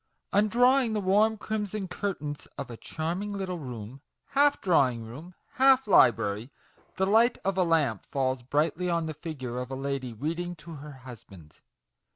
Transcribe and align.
Undrawing 0.33 0.93
the 0.93 0.99
warm 0.99 1.37
crimson 1.37 1.87
curtains 1.87 2.47
of 2.57 2.71
a 2.71 2.75
charming 2.77 3.31
little 3.31 3.59
room 3.59 4.01
half 4.29 4.59
drawing 4.59 5.03
room, 5.03 5.35
half 5.57 5.85
library 5.87 6.49
the 6.95 7.05
light 7.05 7.37
of 7.45 7.55
a 7.55 7.61
lamp 7.61 8.03
falls 8.07 8.41
brightly 8.41 8.89
on 8.89 9.05
the 9.05 9.13
figure 9.13 9.59
of 9.59 9.69
a 9.69 9.75
lady 9.75 10.11
reading 10.11 10.55
to 10.55 10.73
her 10.77 10.91
husband. 10.93 11.57